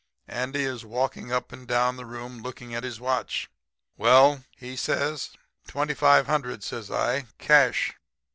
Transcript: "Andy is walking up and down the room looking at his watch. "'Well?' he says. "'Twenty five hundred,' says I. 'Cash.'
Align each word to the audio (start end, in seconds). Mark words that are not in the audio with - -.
"Andy 0.27 0.63
is 0.63 0.83
walking 0.83 1.31
up 1.31 1.51
and 1.51 1.67
down 1.67 1.95
the 1.95 2.07
room 2.07 2.41
looking 2.41 2.73
at 2.73 2.83
his 2.83 2.99
watch. 2.99 3.51
"'Well?' 3.97 4.43
he 4.57 4.75
says. 4.75 5.29
"'Twenty 5.67 5.93
five 5.93 6.25
hundred,' 6.25 6.63
says 6.63 6.89
I. 6.89 7.27
'Cash.' 7.37 7.93